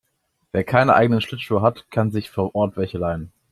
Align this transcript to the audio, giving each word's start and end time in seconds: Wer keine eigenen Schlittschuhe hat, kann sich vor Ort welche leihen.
Wer 0.51 0.63
keine 0.63 0.95
eigenen 0.95 1.21
Schlittschuhe 1.21 1.61
hat, 1.61 1.85
kann 1.91 2.09
sich 2.09 2.31
vor 2.31 2.55
Ort 2.55 2.75
welche 2.75 2.97
leihen. 2.97 3.31